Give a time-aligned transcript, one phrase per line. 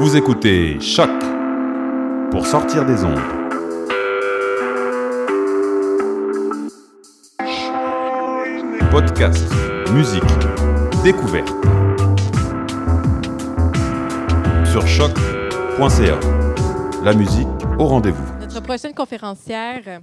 [0.00, 1.10] Vous écoutez Choc
[2.30, 3.18] pour sortir des ondes.
[8.92, 9.44] Podcast,
[9.92, 10.22] musique,
[11.02, 11.48] découverte.
[14.70, 16.20] Sur choc.ca.
[17.02, 17.48] La musique
[17.80, 18.22] au rendez-vous.
[18.40, 20.00] Notre prochaine conférencière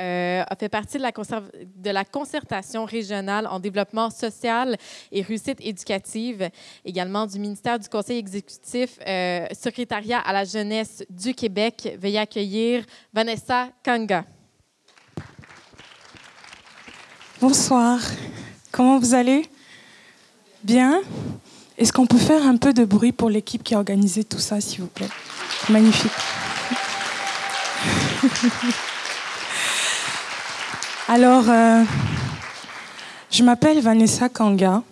[0.00, 4.76] euh, a fait partie de la, conserv- de la concertation régionale en développement social
[5.12, 6.50] et réussite éducative,
[6.84, 11.96] également du ministère du Conseil exécutif, euh, secrétariat à la jeunesse du Québec.
[12.00, 14.24] Veuillez accueillir Vanessa Kanga.
[17.40, 17.98] Bonsoir.
[18.72, 19.48] Comment vous allez?
[20.64, 21.00] Bien?
[21.78, 24.60] Est-ce qu'on peut faire un peu de bruit pour l'équipe qui a organisé tout ça,
[24.60, 25.08] s'il vous plaît?
[25.68, 26.12] Magnifique.
[31.08, 31.84] Alors, euh,
[33.30, 34.82] je m'appelle Vanessa Kanga.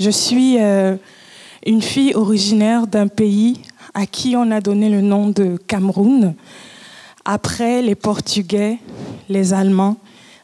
[0.00, 0.96] Je suis euh,
[1.66, 3.60] une fille originaire d'un pays
[3.92, 6.34] à qui on a donné le nom de Cameroun,
[7.26, 8.78] après les Portugais,
[9.28, 9.98] les Allemands,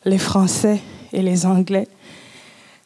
[0.04, 0.78] les Français
[1.14, 1.88] et les Anglais.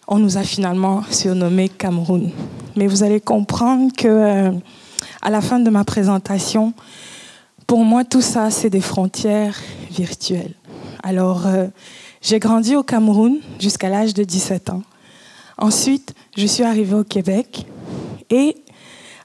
[0.07, 2.31] On nous a finalement surnommé Cameroun.
[2.77, 4.53] Mais vous allez comprendre que euh,
[5.23, 6.73] à la fin de ma présentation,
[7.67, 9.59] pour moi, tout ça, c'est des frontières
[9.91, 10.55] virtuelles.
[11.03, 11.49] Alors,
[12.23, 14.83] j'ai grandi au Cameroun jusqu'à l'âge de 17 ans.
[15.59, 17.67] Ensuite, je suis arrivée au Québec
[18.31, 18.57] et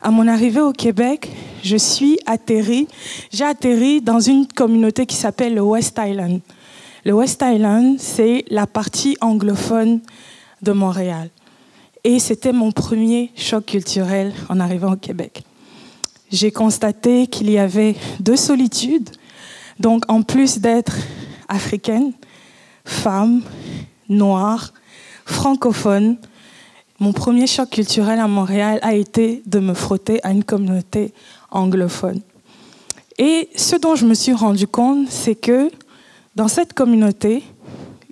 [0.02, 1.32] à mon arrivée au Québec,
[1.64, 2.88] je suis atterri,
[3.32, 6.42] j'ai atterri dans une communauté qui s'appelle le West Island.
[7.06, 10.02] Le West Island, c'est la partie anglophone
[10.62, 11.30] de Montréal.
[12.04, 15.44] Et c'était mon premier choc culturel en arrivant au Québec.
[16.32, 19.10] J'ai constaté qu'il y avait deux solitudes.
[19.80, 20.96] Donc, en plus d'être
[21.48, 22.12] africaine,
[22.88, 23.42] femme,
[24.10, 24.74] noire,
[25.26, 26.18] francophone,
[27.00, 31.14] mon premier choc culturel à Montréal a été de me frotter à une communauté
[31.52, 32.22] anglophone.
[33.20, 35.70] Et ce dont je me suis rendu compte, c'est que
[36.36, 37.44] dans cette communauté,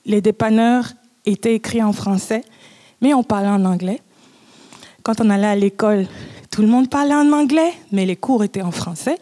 [0.05, 0.89] les dépanneurs
[1.25, 2.43] étaient écrits en français,
[3.01, 4.01] mais on parlait en anglais.
[5.03, 6.05] Quand on allait à l'école,
[6.51, 9.17] tout le monde parlait en anglais, mais les cours étaient en français.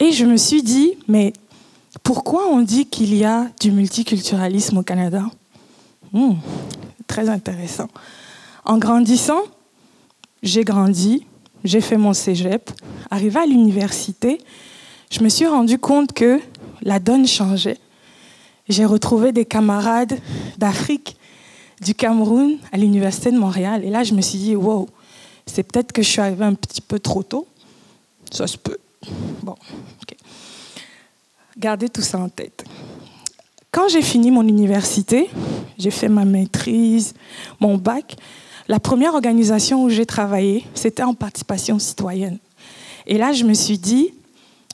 [0.00, 1.32] Et je me suis dit, mais
[2.06, 5.24] pourquoi on dit qu'il y a du multiculturalisme au Canada
[6.12, 6.34] Hmm,
[7.08, 7.88] Très intéressant.
[8.64, 9.40] En grandissant,
[10.40, 11.26] j'ai grandi,
[11.64, 12.70] j'ai fait mon cégep.
[13.10, 14.40] Arrivé à l'université,
[15.10, 16.40] je me suis rendu compte que
[16.82, 17.78] la donne changeait.
[18.68, 20.16] J'ai retrouvé des camarades
[20.58, 21.16] d'Afrique,
[21.80, 23.84] du Cameroun, à l'université de Montréal.
[23.84, 24.88] Et là, je me suis dit, wow,
[25.44, 27.48] c'est peut-être que je suis arrivée un petit peu trop tôt.
[28.30, 28.78] Ça se peut.
[29.42, 29.56] Bon,
[30.02, 30.16] ok.
[31.58, 32.64] Gardez tout ça en tête.
[33.70, 35.30] Quand j'ai fini mon université,
[35.78, 37.14] j'ai fait ma maîtrise,
[37.60, 38.16] mon bac,
[38.68, 42.38] la première organisation où j'ai travaillé, c'était en participation citoyenne.
[43.06, 44.12] Et là, je me suis dit,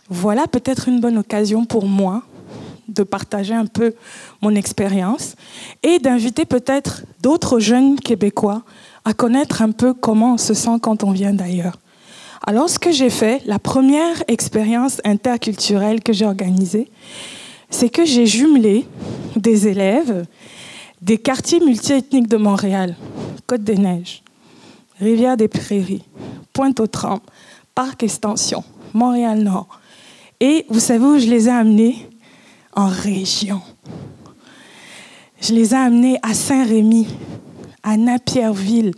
[0.08, 2.22] voilà peut-être une bonne occasion pour moi
[2.88, 3.94] de partager un peu
[4.40, 5.36] mon expérience
[5.82, 8.62] et d'inviter peut-être d'autres jeunes Québécois
[9.04, 11.78] à connaître un peu comment on se sent quand on vient d'ailleurs.
[12.44, 16.90] Alors, ce que j'ai fait, la première expérience interculturelle que j'ai organisée,
[17.70, 18.84] c'est que j'ai jumelé
[19.36, 20.26] des élèves
[21.00, 22.96] des quartiers multiethniques de Montréal,
[23.46, 24.22] Côte-des-Neiges,
[25.00, 26.04] Rivière-des-Prairies,
[26.52, 27.22] Pointe-aux-Trembles,
[27.74, 29.68] Parc Extension, Montréal-Nord.
[30.40, 32.08] Et vous savez où je les ai amenés?
[32.74, 33.60] En région.
[35.40, 37.06] Je les ai amenés à Saint-Rémy,
[37.82, 38.92] à Napierville,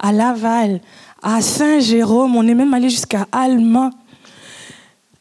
[0.00, 0.80] à Laval,
[1.22, 2.34] à Saint-Jérôme.
[2.34, 3.90] On est même allé jusqu'à Alma.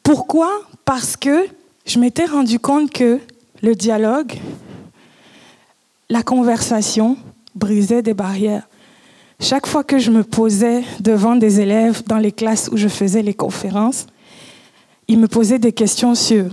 [0.02, 0.50] Pourquoi?
[0.86, 1.48] Parce que
[1.86, 3.20] je m'étais rendu compte que
[3.62, 4.34] le dialogue,
[6.10, 7.18] la conversation
[7.54, 8.68] brisait des barrières.
[9.40, 13.22] Chaque fois que je me posais devant des élèves dans les classes où je faisais
[13.22, 14.08] les conférences,
[15.08, 16.46] ils me posaient des questions sur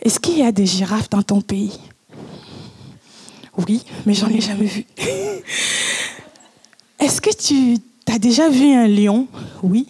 [0.00, 1.78] est-ce qu'il y a des girafes dans ton pays?
[3.66, 4.84] Oui, mais j'en ai jamais vu.
[7.02, 7.78] est-ce que tu
[8.12, 9.26] as déjà vu un lion?
[9.62, 9.88] Oui,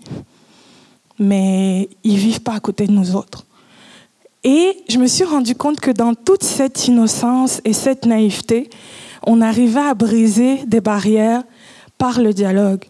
[1.18, 3.44] mais ils vivent pas à côté de nous autres.
[4.44, 8.70] Et je me suis rendu compte que dans toute cette innocence et cette naïveté,
[9.24, 11.42] on arrivait à briser des barrières
[11.98, 12.84] par le dialogue.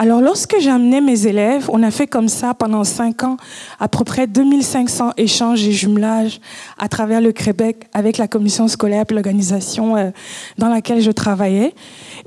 [0.00, 3.36] Alors, lorsque j'amenais mes élèves, on a fait comme ça pendant cinq ans,
[3.80, 6.40] à peu près 2500 échanges et jumelages
[6.78, 10.10] à travers le Québec avec la commission scolaire l'organisation euh,
[10.56, 11.74] dans laquelle je travaillais.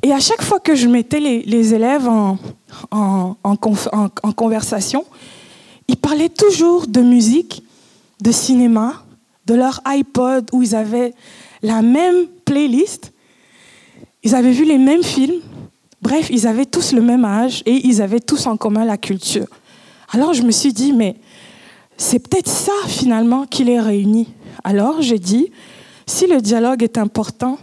[0.04, 2.38] Et à chaque fois que je mettais les, élèves en-
[2.92, 5.06] en conversation,
[5.88, 7.64] ils parlaient toujours de musique,
[8.22, 9.04] de cinéma,
[9.46, 11.14] de leur iPod où ils avaient
[11.64, 13.14] la même playlist,
[14.24, 15.40] ils avaient vu les mêmes films,
[16.02, 19.48] Bref, ils avaient tous le même âge et ils avaient tous en commun la culture.
[20.10, 21.16] Alors je me suis dit, mais
[21.98, 24.30] c'est peut-être ça finalement qui les réunit.
[24.64, 25.52] Alors j'ai dit,
[26.08, 27.58] si le dialogue est important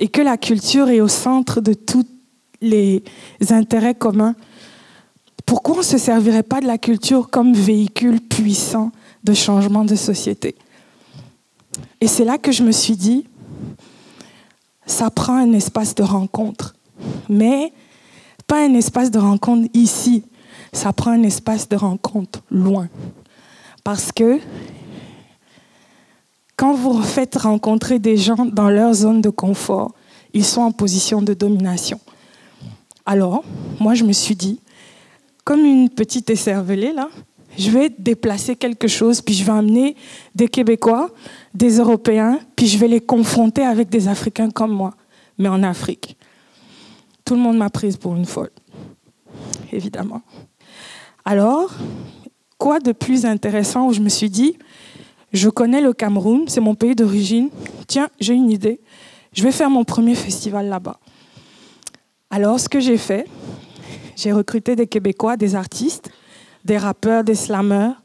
[0.00, 2.06] et que la culture est au centre de tous
[2.60, 3.02] les
[3.50, 4.34] intérêts communs,
[5.46, 8.92] pourquoi on ne se servirait pas de la culture comme véhicule puissant
[9.24, 10.54] de changement de société?
[12.00, 13.26] Et c'est là que je me suis dit,
[14.86, 16.74] ça prend un espace de rencontre,
[17.28, 17.72] mais
[18.46, 20.24] pas un espace de rencontre ici,
[20.72, 22.88] ça prend un espace de rencontre loin.
[23.84, 24.38] Parce que
[26.56, 29.94] quand vous faites rencontrer des gens dans leur zone de confort,
[30.34, 32.00] ils sont en position de domination.
[33.06, 33.44] Alors,
[33.80, 34.60] moi, je me suis dit,
[35.44, 37.08] comme une petite écervelée, là,
[37.56, 39.96] je vais déplacer quelque chose, puis je vais amener
[40.34, 41.10] des Québécois,
[41.54, 44.94] des Européens, puis je vais les confronter avec des Africains comme moi,
[45.38, 46.17] mais en Afrique.
[47.28, 48.48] Tout le monde m'a prise pour une folle,
[49.70, 50.22] évidemment.
[51.26, 51.70] Alors,
[52.56, 54.56] quoi de plus intéressant où je me suis dit,
[55.34, 57.50] je connais le Cameroun, c'est mon pays d'origine.
[57.86, 58.80] Tiens, j'ai une idée.
[59.34, 60.98] Je vais faire mon premier festival là-bas.
[62.30, 63.26] Alors, ce que j'ai fait,
[64.16, 66.10] j'ai recruté des Québécois, des artistes,
[66.64, 68.02] des rappeurs, des slameurs.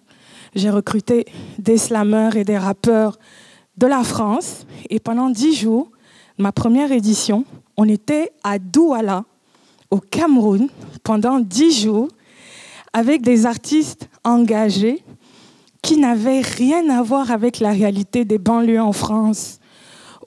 [0.54, 1.28] J'ai recruté
[1.60, 3.18] des slameurs et des rappeurs
[3.78, 4.66] de la France.
[4.90, 5.92] Et pendant dix jours,
[6.38, 7.46] ma première édition,
[7.78, 9.26] on était à Douala,
[9.92, 10.70] au Cameroun,
[11.04, 12.08] pendant dix jours,
[12.94, 15.04] avec des artistes engagés
[15.82, 19.60] qui n'avait rien à voir avec la réalité des banlieues en France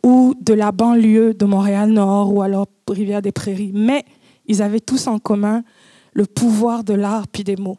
[0.02, 3.72] ou de la banlieue de Montréal-Nord ou alors Rivière des Prairies.
[3.74, 4.04] Mais
[4.46, 5.64] ils avaient tous en commun
[6.12, 7.78] le pouvoir de l'art puis des mots.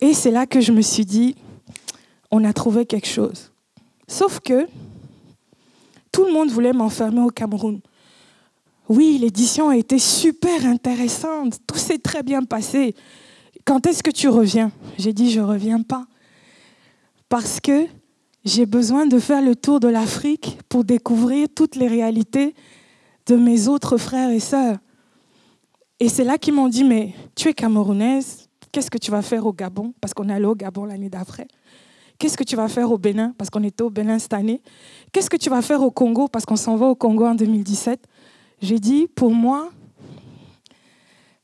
[0.00, 1.34] Et c'est là que je me suis dit,
[2.30, 3.52] on a trouvé quelque chose.
[4.08, 4.66] Sauf que
[6.10, 7.80] tout le monde voulait m'enfermer au Cameroun.
[8.94, 12.94] Oui, l'édition a été super intéressante, tout s'est très bien passé.
[13.64, 14.70] Quand est-ce que tu reviens?
[14.98, 16.04] J'ai dit, je ne reviens pas
[17.30, 17.86] parce que
[18.44, 22.54] j'ai besoin de faire le tour de l'Afrique pour découvrir toutes les réalités
[23.24, 24.76] de mes autres frères et sœurs.
[25.98, 29.46] Et c'est là qu'ils m'ont dit, mais tu es camerounaise, qu'est-ce que tu vas faire
[29.46, 29.94] au Gabon?
[30.02, 31.48] Parce qu'on est allé au Gabon l'année d'après.
[32.18, 33.32] Qu'est-ce que tu vas faire au Bénin?
[33.38, 34.60] Parce qu'on était au Bénin cette année.
[35.12, 36.28] Qu'est-ce que tu vas faire au Congo?
[36.28, 38.06] Parce qu'on s'en va au Congo en 2017.
[38.62, 39.70] J'ai dit, pour moi,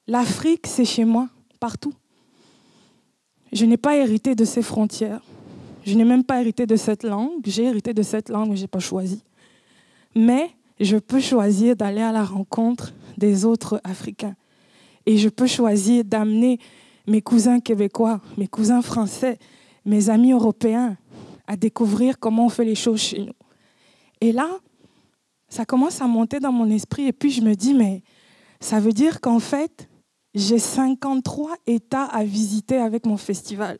[0.07, 1.29] l'Afrique, c'est chez moi,
[1.59, 1.93] partout.
[3.53, 5.21] Je n'ai pas hérité de ces frontières.
[5.85, 7.41] Je n'ai même pas hérité de cette langue.
[7.45, 9.25] J'ai hérité de cette langue, mais je n'ai pas choisi.
[10.15, 14.37] Mais je peux choisir d'aller à la rencontre des autres Africains.
[15.05, 16.61] Et je peux choisir d'amener
[17.09, 19.39] mes cousins québécois, mes cousins français,
[19.85, 20.97] mes amis européens
[21.49, 23.33] à découvrir comment on fait les choses chez nous.
[24.21, 24.49] Et là,
[25.49, 28.03] ça commence à monter dans mon esprit et puis je me dis, mais
[28.61, 29.89] ça veut dire qu'en fait,
[30.35, 33.79] j'ai 53 États à visiter avec mon festival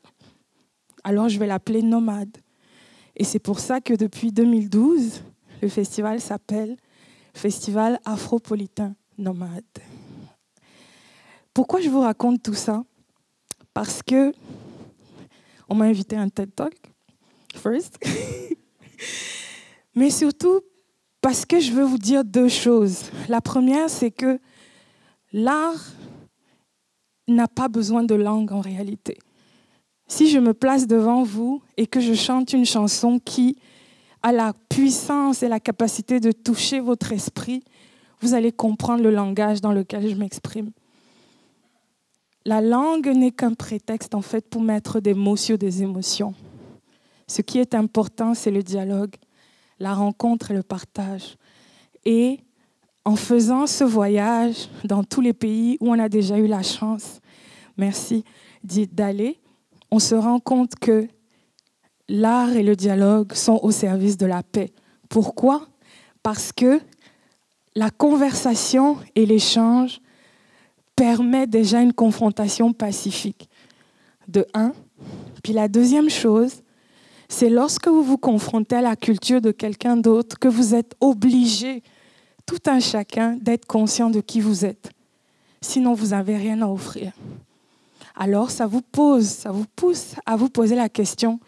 [1.05, 2.37] alors je vais l'appeler Nomade.
[3.17, 5.23] Et c'est pour ça que depuis 2012,
[5.63, 6.77] le festival s'appelle
[7.35, 9.65] Festival Afropolitain Nomade.
[11.55, 12.85] Pourquoi je vous raconte tout ça?
[13.75, 14.33] Parce que
[15.69, 16.75] on m'a invité à un TED Talk,
[17.55, 17.99] first.
[19.95, 20.61] Mais surtout
[21.21, 23.11] parce que je veux vous dire deux choses.
[23.29, 24.39] La première, c'est que
[25.33, 25.93] l'art
[27.27, 29.19] n'a pas besoin de langue en réalité.
[30.07, 33.59] Si je me place devant vous et que je chante une chanson qui
[34.23, 37.63] a la puissance et la capacité de toucher votre esprit,
[38.21, 40.71] vous allez comprendre le langage dans lequel je m'exprime.
[42.45, 46.35] La langue n'est qu'un prétexte en fait pour mettre des mots sur des émotions.
[47.27, 49.15] Ce qui est important, c'est le dialogue,
[49.79, 51.37] la rencontre et le partage.
[52.05, 52.41] Et
[53.05, 57.21] en faisant ce voyage dans tous les pays où on a déjà eu la chance,
[57.77, 58.25] merci,
[58.63, 59.41] d'aller,
[59.91, 61.09] on se rend compte que
[62.09, 64.73] l'art et le dialogue sont au service de la paix.
[65.09, 65.67] Pourquoi?
[66.23, 66.81] Parce que
[67.75, 70.01] la conversation et l'échange
[70.97, 73.49] permettent déjà une confrontation pacifique.
[74.27, 74.73] De un.
[75.43, 76.63] Puis la deuxième chose,
[77.29, 81.83] c'est lorsque vous vous confrontez à la culture de quelqu'un d'autre que vous êtes obligé,
[82.47, 84.91] tout un chacun, d'être conscient de qui vous êtes.
[85.61, 87.13] Sinon, vous n'avez rien à offrir.
[88.17, 91.39] Alors ça vous pose, ça vous pousse à vous poser la question,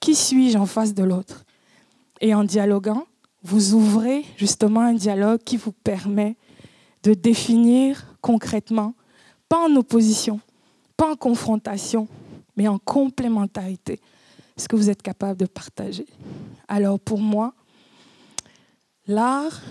[0.00, 1.44] qui suis-je en face de l'autre?
[2.20, 3.04] Et en dialoguant,
[3.44, 6.36] vous ouvrez justement un dialogue qui vous permet
[7.04, 8.94] de définir concrètement,
[9.48, 10.40] pas en opposition,
[10.96, 12.08] pas en confrontation,
[12.56, 14.00] mais en complémentarité,
[14.56, 16.06] ce que vous êtes capable de partager.
[16.68, 17.54] Alors pour moi,
[19.06, 19.62] l'art,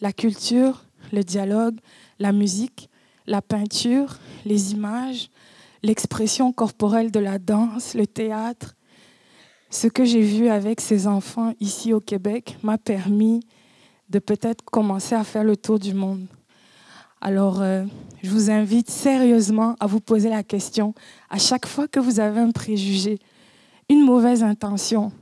[0.00, 1.78] la culture le dialogue,
[2.18, 2.88] la musique,
[3.26, 5.30] la peinture, les images,
[5.82, 8.74] l'expression corporelle de la danse, le théâtre.
[9.70, 13.40] Ce que j'ai vu avec ces enfants ici au Québec m'a permis
[14.08, 16.26] de peut-être commencer à faire le tour du monde.
[17.20, 17.84] Alors, euh,
[18.22, 20.94] je vous invite sérieusement à vous poser la question,
[21.28, 23.18] à chaque fois que vous avez un préjugé,
[23.88, 25.12] une mauvaise intention,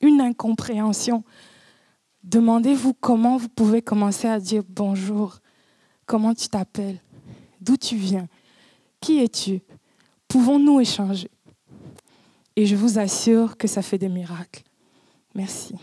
[0.00, 1.24] une incompréhension,
[2.24, 5.38] demandez-vous comment vous pouvez commencer à dire bonjour,
[6.06, 7.00] comment tu t'appelles,
[7.60, 8.28] d'où tu viens,
[9.00, 9.60] qui es-tu,
[10.28, 11.30] pouvons-nous échanger?
[12.56, 14.62] Et je vous assure que ça fait des miracles.
[15.34, 15.74] Merci.